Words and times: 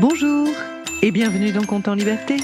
Bonjour 0.00 0.46
et 1.02 1.10
bienvenue 1.10 1.50
dans 1.50 1.64
Compte 1.64 1.88
en 1.88 1.94
Liberté. 1.94 2.36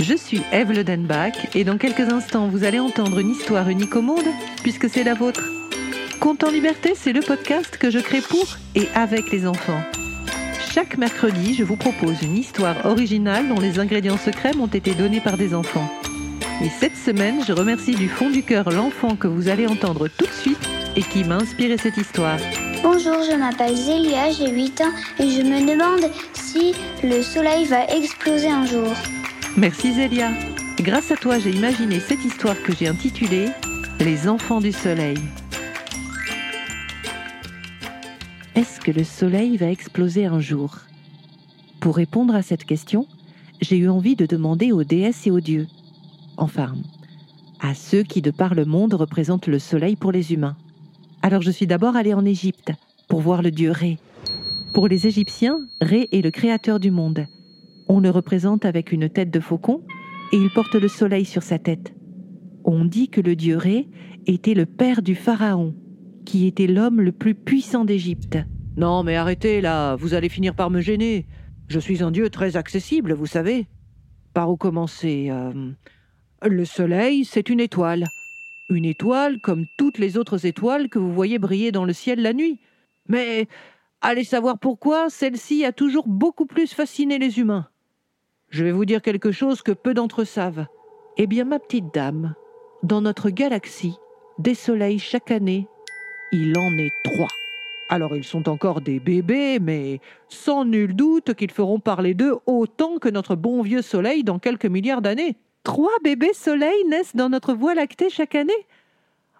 Je 0.00 0.14
suis 0.14 0.42
Eve 0.50 0.72
Ledenbach 0.72 1.54
et 1.54 1.62
dans 1.62 1.78
quelques 1.78 2.12
instants 2.12 2.48
vous 2.48 2.64
allez 2.64 2.80
entendre 2.80 3.20
une 3.20 3.30
histoire 3.30 3.68
unique 3.68 3.94
au 3.94 4.02
monde 4.02 4.26
puisque 4.64 4.90
c'est 4.90 5.04
la 5.04 5.14
vôtre. 5.14 5.44
Compte 6.18 6.42
en 6.42 6.50
Liberté, 6.50 6.94
c'est 6.96 7.12
le 7.12 7.20
podcast 7.20 7.76
que 7.78 7.88
je 7.88 8.00
crée 8.00 8.20
pour 8.20 8.56
et 8.74 8.88
avec 8.96 9.30
les 9.30 9.46
enfants. 9.46 9.80
Chaque 10.72 10.98
mercredi, 10.98 11.54
je 11.54 11.62
vous 11.62 11.76
propose 11.76 12.20
une 12.20 12.36
histoire 12.36 12.84
originale 12.84 13.48
dont 13.48 13.60
les 13.60 13.78
ingrédients 13.78 14.18
secrets 14.18 14.54
m'ont 14.54 14.66
été 14.66 14.92
donnés 14.92 15.20
par 15.20 15.36
des 15.36 15.54
enfants. 15.54 15.88
Et 16.64 16.68
cette 16.68 16.96
semaine, 16.96 17.44
je 17.46 17.52
remercie 17.52 17.94
du 17.94 18.08
fond 18.08 18.28
du 18.28 18.42
cœur 18.42 18.70
l'enfant 18.70 19.14
que 19.14 19.28
vous 19.28 19.48
allez 19.48 19.68
entendre 19.68 20.08
tout 20.08 20.26
de 20.26 20.32
suite 20.32 20.68
et 20.96 21.02
qui 21.02 21.22
m'a 21.22 21.36
inspiré 21.36 21.78
cette 21.78 21.96
histoire. 21.96 22.38
Bonjour, 22.82 23.22
je 23.22 23.36
m'appelle 23.36 23.76
Zélia, 23.76 24.32
j'ai 24.32 24.50
8 24.50 24.80
ans 24.80 24.92
et 25.20 25.30
je 25.30 25.40
me 25.42 25.60
demande 25.60 26.10
si 26.34 26.72
le 27.04 27.22
soleil 27.22 27.64
va 27.64 27.86
exploser 27.86 28.48
un 28.48 28.66
jour. 28.66 28.88
Merci 29.56 29.94
Zélia. 29.94 30.32
Grâce 30.80 31.12
à 31.12 31.16
toi, 31.16 31.38
j'ai 31.38 31.52
imaginé 31.52 32.00
cette 32.00 32.24
histoire 32.24 32.60
que 32.60 32.74
j'ai 32.74 32.88
intitulée 32.88 33.50
Les 34.00 34.26
enfants 34.26 34.60
du 34.60 34.72
soleil. 34.72 35.16
Est-ce 38.56 38.80
que 38.80 38.90
le 38.90 39.04
soleil 39.04 39.56
va 39.56 39.70
exploser 39.70 40.26
un 40.26 40.40
jour? 40.40 40.78
Pour 41.78 41.94
répondre 41.94 42.34
à 42.34 42.42
cette 42.42 42.64
question, 42.64 43.06
j'ai 43.60 43.76
eu 43.76 43.88
envie 43.88 44.16
de 44.16 44.26
demander 44.26 44.72
aux 44.72 44.82
déesses 44.82 45.28
et 45.28 45.30
aux 45.30 45.40
dieux. 45.40 45.68
Enfin, 46.36 46.74
à 47.60 47.74
ceux 47.74 48.02
qui, 48.02 48.22
de 48.22 48.32
par 48.32 48.56
le 48.56 48.64
monde, 48.64 48.94
représentent 48.94 49.46
le 49.46 49.60
soleil 49.60 49.94
pour 49.94 50.10
les 50.10 50.32
humains. 50.32 50.56
Alors 51.24 51.40
je 51.40 51.52
suis 51.52 51.68
d'abord 51.68 51.94
allée 51.94 52.14
en 52.14 52.24
Égypte 52.24 52.72
pour 53.08 53.20
voir 53.20 53.42
le 53.42 53.52
dieu 53.52 53.70
Ré. 53.70 53.98
Pour 54.74 54.88
les 54.88 55.06
Égyptiens, 55.06 55.60
Ré 55.80 56.08
est 56.10 56.20
le 56.20 56.32
créateur 56.32 56.80
du 56.80 56.90
monde. 56.90 57.26
On 57.88 58.00
le 58.00 58.10
représente 58.10 58.64
avec 58.64 58.90
une 58.90 59.08
tête 59.08 59.30
de 59.30 59.38
faucon 59.38 59.82
et 60.32 60.36
il 60.36 60.50
porte 60.50 60.74
le 60.74 60.88
soleil 60.88 61.24
sur 61.24 61.44
sa 61.44 61.60
tête. 61.60 61.94
On 62.64 62.84
dit 62.84 63.08
que 63.08 63.20
le 63.20 63.36
dieu 63.36 63.56
Ré 63.56 63.88
était 64.26 64.54
le 64.54 64.66
père 64.66 65.00
du 65.00 65.14
pharaon, 65.14 65.76
qui 66.24 66.48
était 66.48 66.66
l'homme 66.66 67.00
le 67.00 67.12
plus 67.12 67.36
puissant 67.36 67.84
d'Égypte. 67.84 68.38
Non 68.76 69.04
mais 69.04 69.14
arrêtez 69.14 69.60
là, 69.60 69.94
vous 69.94 70.14
allez 70.14 70.28
finir 70.28 70.56
par 70.56 70.70
me 70.70 70.80
gêner. 70.80 71.26
Je 71.68 71.78
suis 71.78 72.02
un 72.02 72.10
dieu 72.10 72.30
très 72.30 72.56
accessible, 72.56 73.12
vous 73.12 73.26
savez. 73.26 73.68
Par 74.34 74.50
où 74.50 74.56
commencer 74.56 75.28
euh, 75.30 75.70
Le 76.44 76.64
soleil, 76.64 77.24
c'est 77.24 77.48
une 77.48 77.60
étoile. 77.60 78.06
Une 78.68 78.84
étoile 78.84 79.40
comme 79.40 79.66
toutes 79.76 79.98
les 79.98 80.16
autres 80.16 80.46
étoiles 80.46 80.88
que 80.88 80.98
vous 80.98 81.12
voyez 81.12 81.38
briller 81.38 81.72
dans 81.72 81.84
le 81.84 81.92
ciel 81.92 82.22
la 82.22 82.32
nuit. 82.32 82.60
Mais 83.08 83.48
Allez 84.04 84.24
savoir 84.24 84.58
pourquoi, 84.58 85.10
celle-ci 85.10 85.64
a 85.64 85.70
toujours 85.70 86.08
beaucoup 86.08 86.44
plus 86.44 86.74
fasciné 86.74 87.20
les 87.20 87.38
humains. 87.38 87.68
Je 88.48 88.64
vais 88.64 88.72
vous 88.72 88.84
dire 88.84 89.00
quelque 89.00 89.30
chose 89.30 89.62
que 89.62 89.70
peu 89.70 89.94
d'entre 89.94 90.22
eux 90.22 90.24
savent. 90.24 90.66
Eh 91.18 91.28
bien, 91.28 91.44
ma 91.44 91.60
petite 91.60 91.94
dame, 91.94 92.34
dans 92.82 93.00
notre 93.00 93.30
galaxie, 93.30 93.94
des 94.40 94.56
soleils 94.56 94.98
chaque 94.98 95.30
année, 95.30 95.68
il 96.32 96.58
en 96.58 96.76
est 96.78 96.90
trois. 97.04 97.28
Alors 97.90 98.16
ils 98.16 98.24
sont 98.24 98.48
encore 98.48 98.80
des 98.80 98.98
bébés, 98.98 99.60
mais 99.60 100.00
sans 100.28 100.64
nul 100.64 100.96
doute 100.96 101.34
qu'ils 101.34 101.52
feront 101.52 101.78
parler 101.78 102.14
d'eux 102.14 102.38
autant 102.46 102.98
que 102.98 103.08
notre 103.08 103.36
bon 103.36 103.62
vieux 103.62 103.82
soleil 103.82 104.24
dans 104.24 104.40
quelques 104.40 104.66
milliards 104.66 105.02
d'années. 105.02 105.36
Trois 105.64 105.92
bébés 106.02 106.32
soleils 106.34 106.84
naissent 106.88 107.14
dans 107.14 107.28
notre 107.28 107.54
voie 107.54 107.74
lactée 107.74 108.10
chaque 108.10 108.34
année. 108.34 108.52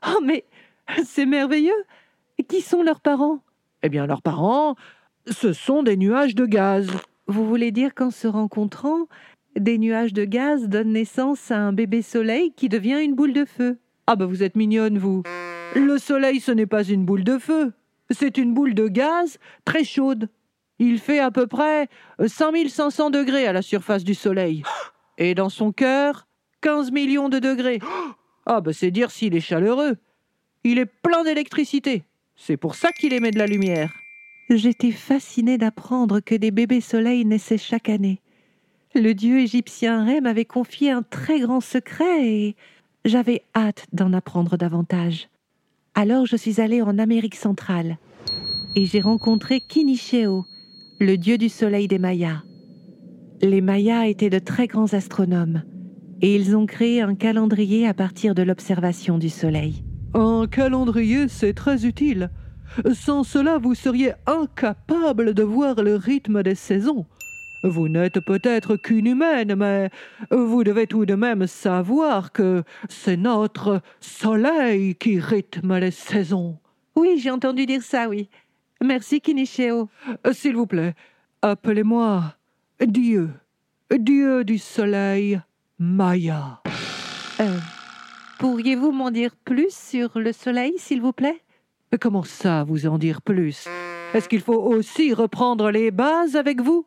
Oh 0.07 0.21
mais 0.23 0.45
c'est 1.05 1.27
merveilleux. 1.27 1.85
Qui 2.49 2.61
sont 2.61 2.83
leurs 2.83 3.01
parents? 3.01 3.41
Eh 3.83 3.89
bien, 3.89 4.07
leurs 4.07 4.23
parents, 4.23 4.77
ce 5.31 5.53
sont 5.53 5.83
des 5.83 5.97
nuages 5.97 6.35
de 6.35 6.47
gaz. 6.47 6.89
Vous 7.27 7.47
voulez 7.47 7.71
dire 7.71 7.95
qu'en 7.95 8.11
se 8.11 8.27
rencontrant, 8.27 9.07
des 9.57 9.79
nuages 9.79 10.13
de 10.13 10.25
gaz 10.25 10.69
donnent 10.69 10.93
naissance 10.93 11.51
à 11.51 11.59
un 11.59 11.73
bébé 11.73 12.03
soleil 12.03 12.53
qui 12.53 12.69
devient 12.69 13.01
une 13.03 13.15
boule 13.15 13.33
de 13.33 13.45
feu? 13.45 13.79
Ah 14.07 14.17
ben 14.17 14.27
vous 14.27 14.43
êtes 14.43 14.57
mignonne, 14.57 14.99
vous. 14.99 15.23
Le 15.75 15.99
soleil, 15.99 16.41
ce 16.41 16.53
n'est 16.53 16.67
pas 16.67 16.85
une 16.85 17.05
boule 17.05 17.25
de 17.25 17.39
feu. 17.39 17.73
C'est 18.11 18.39
une 18.39 18.55
boule 18.55 18.75
de 18.75 18.89
gaz 18.89 19.39
très 19.65 19.85
chaude. 19.85 20.29
Il 20.79 20.99
fait 20.99 21.21
à 21.21 21.31
peu 21.31 21.47
près 21.47 21.89
5500 22.25 23.11
degrés 23.11 23.47
à 23.47 23.53
la 23.53 23.63
surface 23.63 24.05
du 24.05 24.15
soleil. 24.15 24.63
Et 25.19 25.35
dans 25.35 25.49
son 25.49 25.73
cœur, 25.73 26.27
15 26.63 26.91
millions 26.93 27.29
de 27.29 27.39
degrés. 27.39 27.81
Ah 28.45 28.61
ben 28.61 28.73
c'est 28.73 28.91
dire 28.91 29.13
s'il 29.13 29.37
est 29.37 29.41
chaleureux. 29.41 29.97
Il 30.65 30.81
est 30.81 30.87
plein 30.87 31.23
d'électricité. 31.23 32.03
C'est 32.35 32.57
pour 32.57 32.75
ça 32.75 32.91
qu'il 32.91 33.13
émet 33.13 33.31
de 33.31 33.39
la 33.39 33.47
lumière. 33.47 33.93
J'étais 34.51 34.91
fascinée 34.91 35.59
d'apprendre 35.59 36.19
que 36.19 36.35
des 36.35 36.51
bébés 36.51 36.81
soleils 36.81 37.25
naissaient 37.25 37.57
chaque 37.57 37.89
année. 37.89 38.21
Le 38.97 39.13
dieu 39.13 39.39
égyptien 39.39 40.05
Ré 40.05 40.21
m'avait 40.21 40.45
confié 40.45 40.91
un 40.91 41.03
très 41.03 41.39
grand 41.39 41.61
secret 41.61 42.27
et 42.27 42.57
j'avais 43.05 43.45
hâte 43.55 43.87
d'en 43.93 44.13
apprendre 44.13 44.57
davantage. 44.57 45.29
Alors 45.95 46.27
je 46.27 46.37
suis 46.37 46.61
allée 46.61 46.83
en 46.83 46.99
Amérique 46.99 47.37
centrale 47.37 47.97
et 48.75 48.87
j'ai 48.87 49.01
rencontré 49.01 49.61
Kinicheo, 49.61 50.45
le 50.99 51.17
dieu 51.17 51.39
du 51.39 51.49
soleil 51.49 51.89
des 51.89 51.99
Mayas. 51.99 52.43
Les 53.45 53.61
Mayas 53.61 54.07
étaient 54.07 54.31
de 54.31 54.39
très 54.39 54.69
grands 54.69 54.95
astronomes 54.95 55.63
et 56.21 56.37
ils 56.37 56.57
ont 56.57 56.65
créé 56.65 57.03
un 57.03 57.17
calendrier 57.17 57.89
à 57.89 57.93
partir 57.93 58.37
de 58.37 58.43
l'observation 58.43 59.19
du 59.19 59.29
soleil. 59.29 59.83
Un 60.15 60.47
calendrier, 60.47 61.27
c'est 61.27 61.53
très 61.53 61.85
utile. 61.85 62.31
Sans 62.95 63.25
cela, 63.25 63.59
vous 63.59 63.75
seriez 63.75 64.13
incapable 64.27 65.35
de 65.35 65.43
voir 65.43 65.83
le 65.83 65.97
rythme 65.97 66.45
des 66.45 66.55
saisons. 66.55 67.05
Vous 67.65 67.89
n'êtes 67.89 68.21
peut-être 68.25 68.77
qu'une 68.77 69.09
humaine, 69.09 69.57
mais 69.57 69.91
vous 70.31 70.63
devez 70.63 70.87
tout 70.87 71.05
de 71.05 71.15
même 71.17 71.49
savoir 71.49 72.31
que 72.31 72.63
c'est 72.89 73.17
notre 73.17 73.83
soleil 73.99 74.95
qui 74.95 75.19
rythme 75.19 75.79
les 75.79 75.91
saisons. 75.91 76.59
Oui, 76.95 77.19
j'ai 77.19 77.31
entendu 77.33 77.67
dire 77.67 77.83
ça, 77.83 78.09
oui. 78.09 78.29
Merci, 78.81 79.21
Kinicheo. 79.21 79.89
S'il 80.31 80.55
vous 80.55 80.67
plaît, 80.67 80.95
appelez-moi 81.43 82.37
Dieu, 82.87 83.31
Dieu 83.97 84.43
du 84.45 84.59
soleil, 84.59 85.41
Maya. 85.79 86.63
Euh, 87.41 87.59
Pourriez-vous 88.39 88.91
m'en 88.91 89.13
dire 89.13 89.37
plus 89.45 89.73
sur 89.73 90.19
le 90.19 90.33
soleil, 90.33 90.75
s'il 90.79 91.01
vous 91.01 91.13
plaît? 91.13 91.41
Comment 92.01 92.25
ça, 92.25 92.65
vous 92.65 92.87
en 92.87 92.99
dire 92.99 93.23
plus? 93.23 93.69
Est-ce 94.15 94.29
qu'il 94.29 94.41
faut 94.41 94.61
aussi 94.61 95.13
reprendre 95.13 95.71
les 95.71 95.93
bases 95.93 96.35
avec 96.35 96.61
vous? 96.61 96.85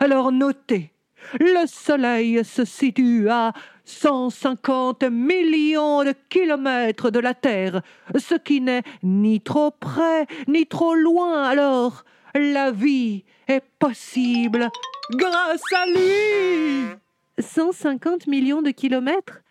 Alors 0.00 0.32
notez. 0.32 0.92
Le 1.40 1.66
soleil 1.66 2.44
se 2.44 2.64
situe 2.64 3.28
à 3.30 3.52
150 3.84 5.04
millions 5.04 6.04
de 6.04 6.14
kilomètres 6.28 7.10
de 7.10 7.20
la 7.20 7.34
Terre, 7.34 7.80
ce 8.16 8.34
qui 8.34 8.60
n'est 8.60 8.82
ni 9.02 9.40
trop 9.40 9.70
près 9.70 10.26
ni 10.46 10.66
trop 10.66 10.94
loin. 10.94 11.44
Alors, 11.44 12.04
la 12.34 12.70
vie 12.70 13.24
est 13.48 13.62
possible 13.78 14.70
grâce 15.12 15.72
à 15.74 15.86
lui. 15.86 16.96
150 17.38 18.26
millions 18.26 18.62
de 18.62 18.70
kilomètres 18.70 19.42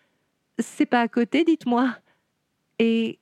c'est 0.58 0.86
pas 0.86 1.00
à 1.00 1.08
côté, 1.08 1.44
dites-moi. 1.44 1.94
Et 2.78 3.18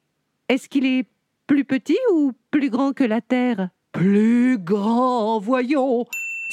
est-ce 0.49 0.69
qu'il 0.69 0.87
est 0.87 1.07
plus 1.47 1.65
petit 1.65 1.99
ou 2.13 2.33
plus 2.51 2.71
grand 2.71 2.93
que 2.93 3.05
la 3.05 3.21
Terre? 3.21 3.69
Plus 3.93 4.59
grand, 4.59 5.39
voyons. 5.39 6.07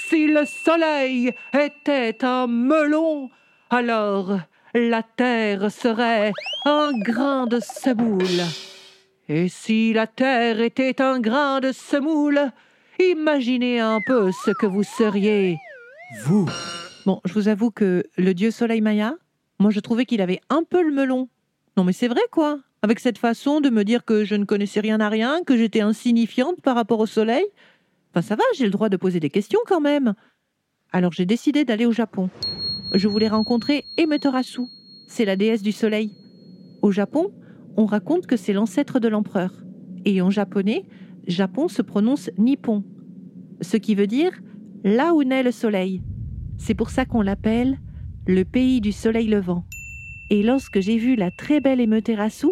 Si 0.10 0.28
le 0.28 0.46
Soleil 0.46 1.34
était 1.54 2.24
un 2.24 2.48
melon, 2.48 3.30
alors 3.70 4.40
la 4.74 5.04
Terre 5.04 5.72
serait 5.72 6.32
un 6.66 6.92
grain 7.00 7.48
de 7.48 7.60
semoule. 7.60 8.46
Et 9.30 9.48
si 9.48 9.94
la 9.94 10.08
Terre 10.08 10.60
était 10.60 11.02
un 11.02 11.20
grain 11.20 11.60
de 11.60 11.72
semoule, 11.72 12.52
imaginez 13.00 13.80
un 13.80 14.00
peu 14.06 14.32
ce 14.32 14.52
que 14.52 14.66
vous 14.66 14.84
seriez, 14.84 15.58
vous. 16.22 16.50
Bon, 17.06 17.19
je 17.25 17.33
vous 17.33 17.48
avoue 17.48 17.71
que 17.71 18.04
le 18.18 18.33
dieu 18.33 18.51
Soleil 18.51 18.81
Maya, 18.81 19.15
moi, 19.60 19.71
je 19.71 19.80
trouvais 19.80 20.06
qu'il 20.06 20.21
avait 20.21 20.42
un 20.50 20.63
peu 20.63 20.83
le 20.83 20.92
melon. 20.92 21.30
Non, 21.77 21.83
mais 21.83 21.94
c'est 21.94 22.07
vrai, 22.07 22.21
quoi. 22.31 22.60
Avec 22.81 23.00
cette 23.00 23.18
façon 23.18 23.62
de 23.62 23.69
me 23.69 23.83
dire 23.83 24.06
que 24.06 24.25
je 24.25 24.36
ne 24.36 24.45
connaissais 24.45 24.80
rien 24.80 25.00
à 25.00 25.10
rien, 25.10 25.42
que 25.45 25.57
j'étais 25.57 25.81
insignifiante 25.81 26.62
par 26.62 26.75
rapport 26.75 27.00
au 27.00 27.06
soleil. 27.06 27.45
Enfin, 28.12 28.21
ça 28.21 28.36
va, 28.36 28.44
j'ai 28.56 28.65
le 28.65 28.71
droit 28.71 28.89
de 28.89 28.98
poser 28.98 29.19
des 29.19 29.30
questions 29.30 29.60
quand 29.65 29.81
même. 29.81 30.13
Alors 30.92 31.12
j'ai 31.12 31.25
décidé 31.25 31.65
d'aller 31.65 31.86
au 31.88 31.92
Japon. 31.92 32.30
Je 32.94 33.07
voulais 33.07 33.27
rencontrer 33.27 33.86
Emeterasu. 33.98 34.62
C'est 35.07 35.25
la 35.25 35.36
déesse 35.36 35.63
du 35.63 35.71
soleil. 35.71 36.12
Au 36.83 36.92
Japon, 36.92 37.31
on 37.75 37.86
raconte 37.86 38.27
que 38.27 38.38
c'est 38.38 38.54
l'ancêtre 38.54 39.00
de 39.00 39.07
l'empereur. 39.07 39.51
Et 40.06 40.21
en 40.21 40.30
japonais, 40.30 40.83
Japon 41.25 41.68
se 41.68 41.81
prononce 41.81 42.30
Nippon. 42.38 42.83
Ce 43.62 43.77
qui 43.77 43.95
veut 43.95 44.07
dire 44.07 44.31
là 44.83 45.13
où 45.13 45.24
naît 45.24 45.44
le 45.44 45.51
soleil. 45.51 46.01
C'est 46.57 46.75
pour 46.75 46.89
ça 46.89 47.06
qu'on 47.06 47.21
l'appelle 47.21 47.80
le 48.27 48.44
pays 48.44 48.81
du 48.81 48.91
soleil 48.91 49.27
levant. 49.27 49.63
Et 50.30 50.44
lorsque 50.44 50.80
j'ai 50.80 50.97
vu 50.97 51.15
la 51.15 51.31
très 51.31 51.59
belle 51.59 51.81
Emeterasu, 51.81 52.47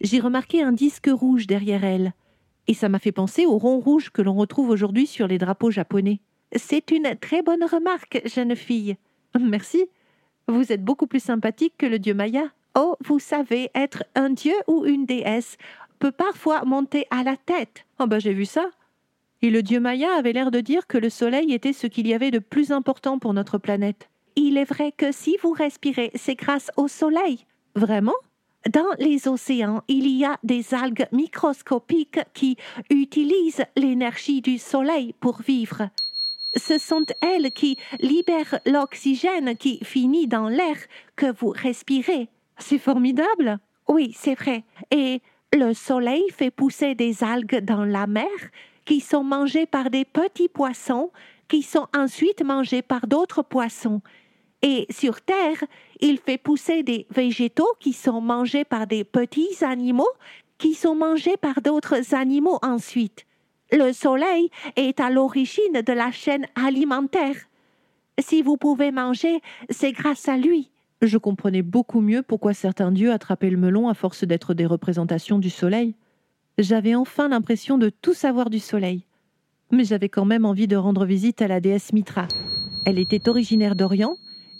j'ai 0.00 0.20
remarqué 0.20 0.62
un 0.62 0.72
disque 0.72 1.10
rouge 1.12 1.46
derrière 1.46 1.84
elle, 1.84 2.12
et 2.66 2.74
ça 2.74 2.88
m'a 2.88 2.98
fait 2.98 3.12
penser 3.12 3.46
au 3.46 3.58
rond 3.58 3.78
rouge 3.78 4.10
que 4.10 4.22
l'on 4.22 4.34
retrouve 4.34 4.70
aujourd'hui 4.70 5.06
sur 5.06 5.26
les 5.26 5.38
drapeaux 5.38 5.70
japonais. 5.70 6.20
C'est 6.56 6.90
une 6.90 7.16
très 7.20 7.42
bonne 7.42 7.64
remarque, 7.64 8.22
jeune 8.24 8.56
fille. 8.56 8.96
Merci. 9.38 9.86
Vous 10.48 10.72
êtes 10.72 10.84
beaucoup 10.84 11.06
plus 11.06 11.22
sympathique 11.22 11.74
que 11.78 11.86
le 11.86 11.98
dieu 11.98 12.14
Maya. 12.14 12.44
Oh, 12.76 12.96
vous 13.04 13.18
savez, 13.18 13.70
être 13.74 14.04
un 14.14 14.30
dieu 14.30 14.54
ou 14.66 14.84
une 14.84 15.06
déesse 15.06 15.56
peut 15.98 16.12
parfois 16.12 16.64
monter 16.64 17.06
à 17.10 17.22
la 17.22 17.36
tête. 17.36 17.84
Oh 17.98 18.06
ben 18.06 18.18
j'ai 18.18 18.32
vu 18.32 18.44
ça. 18.44 18.70
Et 19.42 19.50
le 19.50 19.62
dieu 19.62 19.80
Maya 19.80 20.12
avait 20.16 20.32
l'air 20.32 20.50
de 20.50 20.60
dire 20.60 20.86
que 20.86 20.98
le 20.98 21.08
soleil 21.08 21.54
était 21.54 21.72
ce 21.72 21.86
qu'il 21.86 22.06
y 22.06 22.14
avait 22.14 22.30
de 22.30 22.38
plus 22.38 22.72
important 22.72 23.18
pour 23.18 23.32
notre 23.32 23.56
planète. 23.56 24.10
Il 24.36 24.58
est 24.58 24.64
vrai 24.64 24.92
que 24.92 25.12
si 25.12 25.36
vous 25.42 25.52
respirez, 25.52 26.10
c'est 26.14 26.34
grâce 26.34 26.70
au 26.76 26.88
soleil. 26.88 27.46
Vraiment? 27.74 28.14
Dans 28.70 28.90
les 28.98 29.26
océans, 29.26 29.82
il 29.88 30.06
y 30.08 30.24
a 30.26 30.38
des 30.42 30.74
algues 30.74 31.06
microscopiques 31.12 32.20
qui 32.34 32.56
utilisent 32.90 33.64
l'énergie 33.76 34.42
du 34.42 34.58
soleil 34.58 35.14
pour 35.18 35.40
vivre. 35.40 35.88
Ce 36.56 36.76
sont 36.76 37.06
elles 37.22 37.52
qui 37.52 37.78
libèrent 38.00 38.58
l'oxygène 38.66 39.56
qui 39.56 39.78
finit 39.82 40.26
dans 40.26 40.48
l'air 40.48 40.76
que 41.16 41.32
vous 41.32 41.50
respirez. 41.50 42.28
C'est 42.58 42.78
formidable. 42.78 43.58
Oui, 43.88 44.12
c'est 44.14 44.34
vrai. 44.34 44.64
Et 44.90 45.22
le 45.54 45.72
soleil 45.72 46.24
fait 46.30 46.50
pousser 46.50 46.94
des 46.94 47.24
algues 47.24 47.64
dans 47.64 47.84
la 47.84 48.06
mer 48.06 48.28
qui 48.90 48.98
sont 48.98 49.22
mangées 49.22 49.66
par 49.66 49.88
des 49.88 50.04
petits 50.04 50.48
poissons 50.48 51.12
qui 51.46 51.62
sont 51.62 51.86
ensuite 51.96 52.42
mangés 52.42 52.82
par 52.82 53.06
d'autres 53.06 53.44
poissons. 53.44 54.00
Et 54.62 54.88
sur 54.90 55.20
Terre, 55.20 55.62
il 56.00 56.18
fait 56.18 56.38
pousser 56.38 56.82
des 56.82 57.06
végétaux 57.08 57.72
qui 57.78 57.92
sont 57.92 58.20
mangés 58.20 58.64
par 58.64 58.88
des 58.88 59.04
petits 59.04 59.64
animaux 59.64 60.10
qui 60.58 60.74
sont 60.74 60.96
mangés 60.96 61.36
par 61.36 61.62
d'autres 61.62 62.16
animaux 62.16 62.58
ensuite. 62.62 63.26
Le 63.70 63.92
soleil 63.92 64.50
est 64.74 64.98
à 64.98 65.08
l'origine 65.08 65.82
de 65.86 65.92
la 65.92 66.10
chaîne 66.10 66.46
alimentaire. 66.56 67.36
Si 68.18 68.42
vous 68.42 68.56
pouvez 68.56 68.90
manger, 68.90 69.40
c'est 69.68 69.92
grâce 69.92 70.28
à 70.28 70.36
lui. 70.36 70.68
Je 71.00 71.16
comprenais 71.16 71.62
beaucoup 71.62 72.00
mieux 72.00 72.22
pourquoi 72.22 72.54
certains 72.54 72.90
dieux 72.90 73.12
attrapaient 73.12 73.50
le 73.50 73.56
melon 73.56 73.88
à 73.88 73.94
force 73.94 74.24
d'être 74.24 74.52
des 74.52 74.66
représentations 74.66 75.38
du 75.38 75.48
soleil. 75.48 75.94
J'avais 76.58 76.94
enfin 76.94 77.28
l'impression 77.28 77.78
de 77.78 77.90
tout 77.90 78.14
savoir 78.14 78.50
du 78.50 78.58
soleil. 78.58 79.06
Mais 79.70 79.84
j'avais 79.84 80.08
quand 80.08 80.24
même 80.24 80.44
envie 80.44 80.66
de 80.66 80.76
rendre 80.76 81.04
visite 81.04 81.42
à 81.42 81.48
la 81.48 81.60
déesse 81.60 81.92
Mitra. 81.92 82.26
Elle 82.84 82.98
était 82.98 83.28
originaire 83.28 83.76
d'Orient 83.76 84.16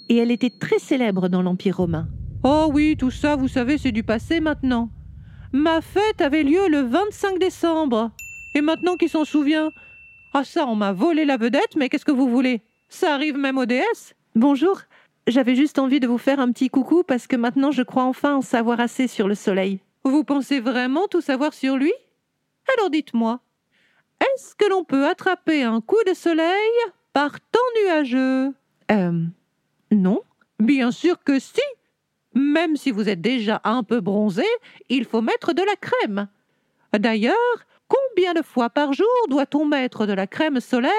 et 0.08 0.16
elle 0.16 0.30
était 0.30 0.52
très 0.60 0.78
célèbre 0.78 1.28
dans 1.28 1.42
l'Empire 1.42 1.76
romain. 1.78 2.08
Oh 2.42 2.70
oui, 2.72 2.96
tout 2.98 3.10
ça, 3.10 3.36
vous 3.36 3.48
savez, 3.48 3.76
c'est 3.76 3.92
du 3.92 4.02
passé 4.02 4.40
maintenant. 4.40 4.90
Ma 5.52 5.80
fête 5.80 6.20
avait 6.20 6.42
lieu 6.44 6.68
le 6.68 6.80
25 6.80 7.38
décembre. 7.38 8.10
Et 8.54 8.60
maintenant 8.60 8.96
qui 8.96 9.08
s'en 9.08 9.24
souvient 9.24 9.70
Ah 10.32 10.44
ça, 10.44 10.66
on 10.66 10.76
m'a 10.76 10.92
volé 10.92 11.24
la 11.24 11.36
vedette, 11.36 11.76
mais 11.76 11.88
qu'est-ce 11.88 12.04
que 12.04 12.12
vous 12.12 12.28
voulez? 12.28 12.62
Ça 12.88 13.14
arrive 13.14 13.36
même 13.36 13.58
aux 13.58 13.66
déesses? 13.66 14.14
Bonjour, 14.34 14.80
j'avais 15.26 15.56
juste 15.56 15.78
envie 15.78 16.00
de 16.00 16.06
vous 16.06 16.18
faire 16.18 16.40
un 16.40 16.50
petit 16.52 16.70
coucou 16.70 17.02
parce 17.06 17.26
que 17.26 17.36
maintenant 17.36 17.72
je 17.72 17.82
crois 17.82 18.04
enfin 18.04 18.36
en 18.36 18.42
savoir 18.42 18.80
assez 18.80 19.06
sur 19.06 19.28
le 19.28 19.34
soleil. 19.34 19.80
Vous 20.04 20.24
pensez 20.24 20.60
vraiment 20.60 21.08
tout 21.08 21.20
savoir 21.20 21.52
sur 21.52 21.76
lui? 21.76 21.92
Alors 22.76 22.90
dites-moi, 22.90 23.40
est-ce 24.20 24.54
que 24.54 24.68
l'on 24.68 24.84
peut 24.84 25.06
attraper 25.06 25.62
un 25.62 25.80
coup 25.80 26.02
de 26.06 26.14
soleil 26.14 26.70
par 27.12 27.40
temps 27.40 27.60
nuageux? 27.82 28.54
Euh. 28.90 29.24
Non 29.90 30.22
Bien 30.58 30.90
sûr 30.90 31.22
que 31.22 31.38
si 31.38 31.60
Même 32.34 32.76
si 32.76 32.90
vous 32.90 33.08
êtes 33.08 33.20
déjà 33.20 33.60
un 33.64 33.82
peu 33.82 34.00
bronzé, 34.00 34.44
il 34.88 35.04
faut 35.04 35.20
mettre 35.20 35.52
de 35.52 35.62
la 35.62 35.76
crème. 35.76 36.28
D'ailleurs, 36.96 37.36
combien 37.88 38.34
de 38.34 38.42
fois 38.42 38.70
par 38.70 38.92
jour 38.92 39.06
doit-on 39.28 39.64
mettre 39.64 40.06
de 40.06 40.12
la 40.12 40.26
crème 40.26 40.60
solaire 40.60 40.92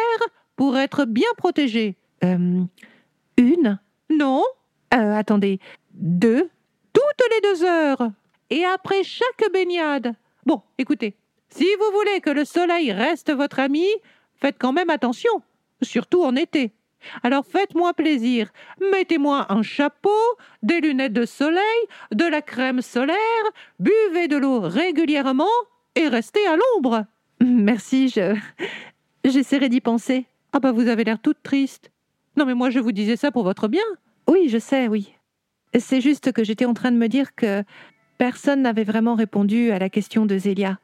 pour 0.55 0.77
être 0.77 1.05
bien 1.05 1.29
protégé? 1.37 1.95
Euh. 2.23 2.63
Une? 3.37 3.79
Non 4.09 4.43
euh, 4.93 5.15
Attendez. 5.15 5.59
Deux? 5.93 6.49
Toutes 6.93 7.27
les 7.31 7.41
deux 7.41 7.63
heures 7.63 8.11
Et 8.51 8.65
après 8.65 9.03
chaque 9.03 9.51
baignade 9.53 10.13
Bon, 10.45 10.61
écoutez, 10.77 11.15
si 11.49 11.63
vous 11.63 11.97
voulez 11.97 12.19
que 12.19 12.29
le 12.29 12.43
soleil 12.43 12.91
reste 12.91 13.31
votre 13.31 13.59
ami, 13.59 13.87
faites 14.35 14.57
quand 14.59 14.73
même 14.73 14.89
attention, 14.89 15.31
surtout 15.81 16.21
en 16.23 16.35
été. 16.35 16.73
Alors 17.23 17.45
faites-moi 17.45 17.93
plaisir, 17.93 18.51
mettez-moi 18.91 19.47
un 19.49 19.63
chapeau, 19.63 20.09
des 20.63 20.81
lunettes 20.81 21.13
de 21.13 21.25
soleil, 21.25 21.61
de 22.11 22.25
la 22.25 22.41
crème 22.41 22.81
solaire, 22.81 23.15
buvez 23.79 24.27
de 24.27 24.35
l'eau 24.35 24.59
régulièrement 24.59 25.45
et 25.95 26.09
restez 26.09 26.45
à 26.45 26.57
l'ombre. 26.57 27.05
Merci, 27.39 28.09
je. 28.09 28.37
J'essaierai 29.23 29.69
d'y 29.69 29.81
penser. 29.81 30.25
Ah 30.51 30.59
bah 30.59 30.73
vous 30.73 30.89
avez 30.89 31.05
l'air 31.05 31.19
toute 31.21 31.41
triste. 31.41 31.89
Non 32.35 32.45
mais 32.45 32.53
moi 32.53 32.69
je 32.69 32.79
vous 32.79 32.91
disais 32.91 33.15
ça 33.15 33.31
pour 33.31 33.43
votre 33.43 33.69
bien. 33.69 33.85
Oui, 34.27 34.49
je 34.49 34.57
sais, 34.57 34.89
oui. 34.89 35.13
C'est 35.79 36.01
juste 36.01 36.33
que 36.33 36.43
j'étais 36.43 36.65
en 36.65 36.73
train 36.73 36.91
de 36.91 36.97
me 36.97 37.07
dire 37.07 37.33
que 37.33 37.63
personne 38.21 38.61
n'avait 38.61 38.83
vraiment 38.83 39.15
répondu 39.15 39.71
à 39.71 39.79
la 39.79 39.89
question 39.89 40.27
de 40.27 40.37
Zélia. 40.37 40.77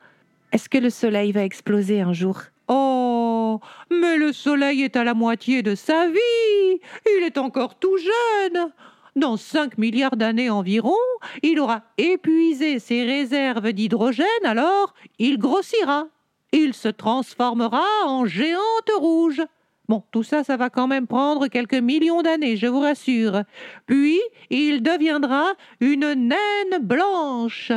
Est-ce 0.51 0.69
que 0.69 0.80
le 0.80 0.89
soleil 0.89 1.31
va 1.31 1.44
exploser 1.44 2.01
un 2.01 2.12
jour? 2.12 2.42
Oh, 2.68 3.60
mais 3.92 4.18
le 4.18 4.34
soleil 4.34 4.81
est 4.81 4.95
à 4.95 5.04
la 5.04 5.13
moitié 5.13 5.62
de 5.62 5.75
sa 5.75 6.07
vie. 6.07 6.80
Il 7.06 7.24
est 7.24 7.38
encore 7.38 7.78
tout 7.78 7.95
jeune. 8.00 8.72
Dans 9.16 9.38
cinq 9.38 9.78
milliards 9.78 10.16
d'années 10.16 10.50
environ, 10.50 10.98
il 11.44 11.60
aura 11.60 11.84
épuisé 12.00 12.80
ses 12.80 13.06
réserves 13.06 13.72
d'hydrogène, 13.72 14.25
alors 14.44 14.95
il 15.19 15.38
grossira. 15.38 16.07
Il 16.54 16.74
se 16.74 16.89
transformera 16.89 17.86
en 18.07 18.25
géante 18.25 18.92
rouge. 18.98 19.44
Bon, 19.88 20.04
tout 20.12 20.24
ça, 20.24 20.44
ça 20.44 20.57
va 20.57 20.69
quand 20.69 20.88
même 20.88 21.07
prendre 21.07 21.48
quelques 21.48 21.74
millions 21.74 22.22
d'années, 22.22 22.57
je 22.57 22.68
vous 22.68 22.81
rassure. 22.81 23.44
Puis, 23.86 24.19
il 24.50 24.84
deviendra 24.84 25.54
une 25.80 26.13
naine 26.13 26.81
blanche. 26.81 27.72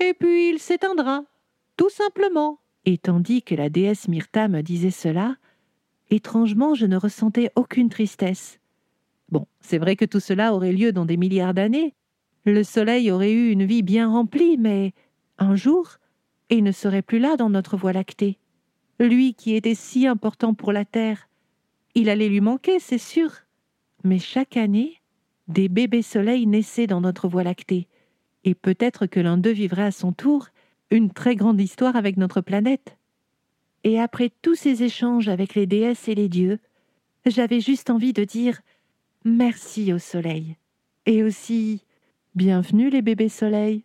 Et 0.00 0.12
puis, 0.12 0.50
il 0.50 0.58
s'éteindra, 0.58 1.24
tout 1.76 1.90
simplement. 1.90 2.58
Et 2.84 2.98
tandis 2.98 3.42
que 3.42 3.54
la 3.54 3.68
déesse 3.68 4.08
Myrta 4.08 4.48
me 4.48 4.62
disait 4.62 4.90
cela, 4.90 5.36
étrangement, 6.10 6.74
je 6.74 6.86
ne 6.86 6.96
ressentais 6.96 7.50
aucune 7.54 7.90
tristesse. 7.90 8.58
Bon, 9.30 9.46
c'est 9.60 9.78
vrai 9.78 9.94
que 9.96 10.04
tout 10.04 10.20
cela 10.20 10.52
aurait 10.52 10.72
lieu 10.72 10.92
dans 10.92 11.04
des 11.04 11.16
milliards 11.16 11.54
d'années. 11.54 11.94
Le 12.44 12.64
soleil 12.64 13.10
aurait 13.10 13.32
eu 13.32 13.50
une 13.50 13.64
vie 13.64 13.82
bien 13.82 14.08
remplie, 14.08 14.56
mais 14.56 14.92
un 15.38 15.56
jour, 15.56 15.96
il 16.50 16.62
ne 16.62 16.72
serait 16.72 17.02
plus 17.02 17.18
là 17.18 17.36
dans 17.36 17.50
notre 17.50 17.76
voie 17.76 17.92
lactée. 17.92 18.38
Lui 18.98 19.34
qui 19.34 19.54
était 19.54 19.74
si 19.74 20.06
important 20.06 20.54
pour 20.54 20.72
la 20.72 20.84
Terre, 20.84 21.28
il 21.96 22.10
allait 22.10 22.28
lui 22.28 22.42
manquer, 22.42 22.78
c'est 22.78 22.98
sûr. 22.98 23.30
Mais 24.04 24.18
chaque 24.18 24.58
année, 24.58 25.00
des 25.48 25.68
bébés 25.68 26.02
soleils 26.02 26.46
naissaient 26.46 26.86
dans 26.86 27.00
notre 27.00 27.26
voie 27.26 27.42
lactée, 27.42 27.88
et 28.44 28.54
peut-être 28.54 29.06
que 29.06 29.18
l'un 29.18 29.38
d'eux 29.38 29.52
vivrait 29.52 29.86
à 29.86 29.90
son 29.90 30.12
tour 30.12 30.48
une 30.90 31.10
très 31.10 31.34
grande 31.36 31.60
histoire 31.60 31.96
avec 31.96 32.18
notre 32.18 32.42
planète. 32.42 32.98
Et 33.82 33.98
après 33.98 34.30
tous 34.42 34.54
ces 34.54 34.82
échanges 34.82 35.28
avec 35.28 35.54
les 35.54 35.66
déesses 35.66 36.06
et 36.06 36.14
les 36.14 36.28
dieux, 36.28 36.58
j'avais 37.24 37.60
juste 37.60 37.88
envie 37.88 38.12
de 38.12 38.24
dire 38.24 38.60
merci 39.24 39.92
au 39.94 39.98
soleil. 39.98 40.56
Et 41.06 41.22
aussi, 41.22 41.82
bienvenue 42.34 42.90
les 42.90 43.00
bébés 43.00 43.30
soleils. 43.30 43.84